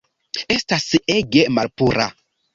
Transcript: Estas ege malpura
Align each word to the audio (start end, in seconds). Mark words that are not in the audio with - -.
Estas 0.55 0.87
ege 1.17 1.45
malpura 1.59 2.09